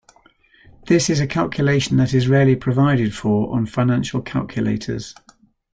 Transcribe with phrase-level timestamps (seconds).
[0.87, 5.13] This is a calculation that is rarely provided for on financial calculators.